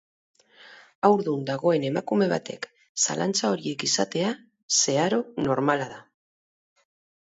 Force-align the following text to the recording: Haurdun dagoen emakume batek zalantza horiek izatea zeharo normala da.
Haurdun 1.09 1.43
dagoen 1.49 1.85
emakume 1.91 2.29
batek 2.33 2.67
zalantza 3.05 3.53
horiek 3.55 3.89
izatea 3.91 4.35
zeharo 4.83 5.25
normala 5.49 5.93
da. 5.97 6.05